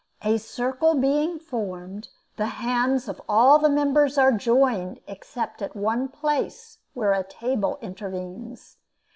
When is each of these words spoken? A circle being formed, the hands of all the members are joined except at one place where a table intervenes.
A 0.23 0.39
circle 0.39 0.95
being 0.95 1.37
formed, 1.37 2.09
the 2.35 2.47
hands 2.57 3.07
of 3.07 3.21
all 3.29 3.59
the 3.59 3.69
members 3.69 4.17
are 4.17 4.31
joined 4.31 4.99
except 5.05 5.61
at 5.61 5.75
one 5.75 6.07
place 6.07 6.79
where 6.95 7.13
a 7.13 7.21
table 7.23 7.77
intervenes. 7.83 8.77